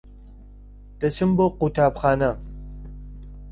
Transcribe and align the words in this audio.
دەچم 0.99 1.29
بۆ 1.37 1.45
قوتابخانە. 1.59 2.31